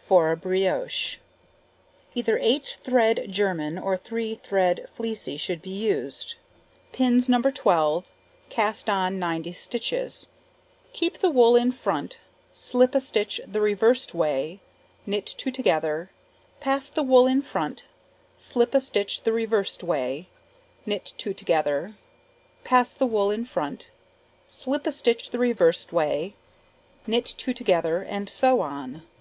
For 0.00 0.32
a 0.32 0.36
Brioche. 0.36 1.20
Either 2.16 2.36
8 2.36 2.78
thread 2.82 3.26
German 3.30 3.78
or 3.78 3.96
3 3.96 4.34
thread 4.34 4.88
fleecy 4.92 5.36
should 5.36 5.62
be 5.62 5.70
used. 5.70 6.34
Pins 6.92 7.28
No. 7.28 7.40
12. 7.40 8.08
Cast 8.50 8.90
on 8.90 9.20
90 9.20 9.52
stitches; 9.52 10.26
keep 10.92 11.18
the 11.18 11.30
wool 11.30 11.54
in 11.54 11.70
front, 11.70 12.18
slip 12.54 12.92
a 12.96 13.00
stitch 13.00 13.40
the 13.46 13.60
reversed 13.60 14.12
way, 14.14 14.58
knit 15.06 15.26
2 15.26 15.52
together, 15.52 16.10
pass 16.58 16.88
the 16.88 17.04
wool 17.04 17.28
in 17.28 17.40
front, 17.40 17.84
slip 18.36 18.74
a 18.74 18.80
stitch 18.80 19.20
the 19.22 19.30
reversed 19.32 19.84
way, 19.84 20.26
knit 20.84 21.12
2 21.18 21.32
together, 21.32 21.92
pass 22.64 22.92
the 22.92 23.06
wool 23.06 23.30
in 23.30 23.44
front, 23.44 23.90
slip 24.48 24.88
a 24.88 24.90
stitch 24.90 25.30
the 25.30 25.38
reversed 25.38 25.92
way, 25.92 26.34
knit 27.06 27.24
2 27.36 27.54
together, 27.54 28.02
and 28.02 28.28
so 28.28 28.60
on. 28.60 29.02